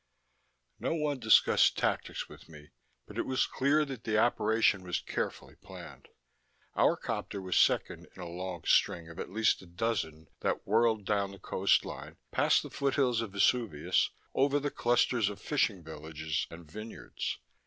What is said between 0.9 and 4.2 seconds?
one discussed tactics with me, but it was clear that this